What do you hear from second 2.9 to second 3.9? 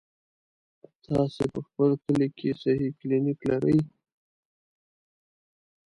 کلينيک لرئ؟